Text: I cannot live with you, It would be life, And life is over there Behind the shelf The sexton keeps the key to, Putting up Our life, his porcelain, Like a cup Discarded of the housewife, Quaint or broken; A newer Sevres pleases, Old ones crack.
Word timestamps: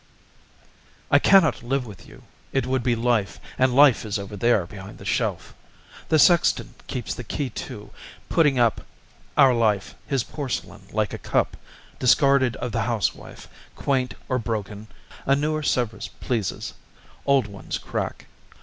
I 1.11 1.19
cannot 1.19 1.61
live 1.61 1.85
with 1.85 2.07
you, 2.07 2.23
It 2.53 2.65
would 2.65 2.81
be 2.81 2.95
life, 2.95 3.39
And 3.59 3.75
life 3.75 4.03
is 4.03 4.17
over 4.17 4.35
there 4.35 4.65
Behind 4.65 4.97
the 4.97 5.05
shelf 5.05 5.53
The 6.09 6.17
sexton 6.17 6.73
keeps 6.87 7.13
the 7.13 7.23
key 7.23 7.51
to, 7.51 7.91
Putting 8.27 8.57
up 8.57 8.81
Our 9.37 9.53
life, 9.53 9.93
his 10.07 10.23
porcelain, 10.23 10.87
Like 10.91 11.13
a 11.13 11.19
cup 11.19 11.55
Discarded 11.99 12.55
of 12.55 12.71
the 12.71 12.81
housewife, 12.81 13.47
Quaint 13.75 14.15
or 14.27 14.39
broken; 14.39 14.87
A 15.27 15.35
newer 15.35 15.61
Sevres 15.61 16.07
pleases, 16.19 16.73
Old 17.27 17.45
ones 17.45 17.77
crack. 17.77 18.25